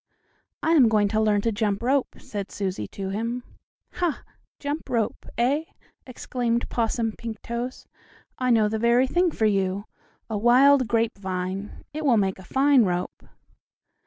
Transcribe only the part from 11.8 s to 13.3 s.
It will make a fine rope."